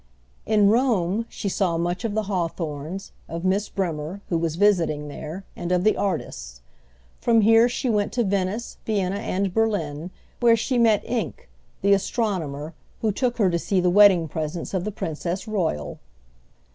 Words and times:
In 0.47 0.67
Rome 0.69 1.27
she 1.29 1.47
saw 1.47 1.77
much 1.77 2.03
of 2.03 2.15
the 2.15 2.23
Hawthornes, 2.23 3.11
of 3.29 3.45
Miss 3.45 3.69
Bremer, 3.69 4.21
who 4.29 4.37
was 4.39 4.55
visiting 4.55 5.09
there, 5.09 5.43
and 5.55 5.71
of 5.71 5.83
the 5.83 5.95
artists. 5.95 6.61
From 7.19 7.41
here 7.41 7.69
she 7.69 7.87
went 7.87 8.11
to 8.13 8.23
Venice, 8.23 8.79
Vienna, 8.83 9.17
and 9.17 9.53
Berlin, 9.53 10.09
where 10.39 10.57
she 10.57 10.79
met 10.79 11.03
Encke, 11.05 11.47
the 11.83 11.93
astronomer, 11.93 12.73
who 13.01 13.11
took 13.11 13.37
her 13.37 13.51
to 13.51 13.59
see 13.59 13.79
the 13.79 13.91
wedding 13.91 14.27
presents 14.27 14.73
of 14.73 14.85
the 14.85 14.91
Princess 14.91 15.47
Royal. 15.47 15.99